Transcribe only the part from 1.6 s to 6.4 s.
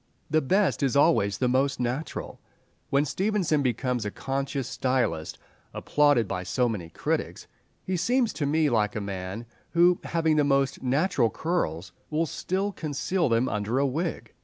natural. When Stevenson becomes a conscious stylist, applauded